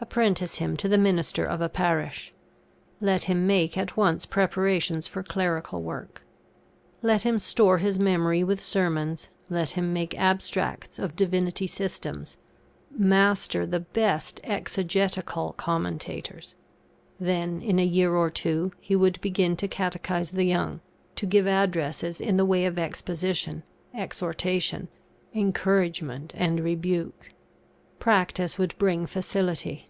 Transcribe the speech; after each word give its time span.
Apprentice 0.00 0.54
him 0.58 0.76
to 0.76 0.88
the 0.88 0.96
minister 0.96 1.44
of 1.44 1.60
a 1.60 1.68
parish. 1.68 2.32
Let 3.00 3.24
him 3.24 3.48
make 3.48 3.76
at 3.76 3.96
once 3.96 4.26
preparations 4.26 5.08
for 5.08 5.24
clerical 5.24 5.82
work. 5.82 6.22
Let 7.02 7.22
him 7.22 7.40
store 7.40 7.78
his 7.78 7.98
memory 7.98 8.44
with 8.44 8.60
sermons, 8.62 9.28
let 9.50 9.72
him 9.72 9.92
make 9.92 10.16
abstracts 10.16 11.00
of 11.00 11.16
Divinity 11.16 11.66
systems; 11.66 12.36
master 12.96 13.66
the 13.66 13.80
best 13.80 14.40
exegetical 14.44 15.54
commentators. 15.54 16.54
Then, 17.18 17.60
in 17.60 17.80
a 17.80 17.84
year 17.84 18.14
or 18.14 18.30
two, 18.30 18.70
he 18.80 18.94
would 18.94 19.20
begin 19.20 19.56
to 19.56 19.66
catechise 19.66 20.30
the 20.30 20.44
young, 20.46 20.80
to 21.16 21.26
give 21.26 21.48
addresses 21.48 22.20
in 22.20 22.36
the 22.36 22.46
way 22.46 22.64
of 22.66 22.78
exposition, 22.78 23.64
exhortation, 23.92 24.86
encouragement, 25.34 26.34
and 26.36 26.60
rebuke. 26.60 27.30
Practice 27.98 28.58
would 28.58 28.78
bring 28.78 29.04
facility. 29.04 29.86